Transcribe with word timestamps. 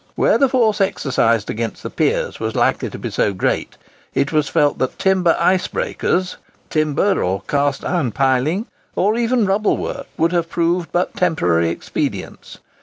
Where 0.15 0.39
the 0.39 0.49
force 0.49 0.81
exercised 0.81 1.47
against 1.47 1.83
the 1.83 1.91
piers 1.91 2.39
was 2.39 2.55
likely 2.55 2.89
to 2.89 2.97
be 2.97 3.11
so 3.11 3.33
great, 3.33 3.77
it 4.15 4.31
was 4.31 4.49
felt 4.49 4.79
that 4.79 4.97
timber 4.97 5.35
ice 5.39 5.67
breakers, 5.67 6.37
timber 6.71 7.23
or 7.23 7.41
cast 7.47 7.85
iron 7.85 8.11
piling, 8.11 8.65
or 8.95 9.15
even 9.15 9.45
rubble 9.45 9.77
work, 9.77 10.07
would 10.17 10.31
have 10.31 10.49
proved 10.49 10.91
but 10.91 11.13
temporary 11.15 11.69
expedients. 11.69 12.57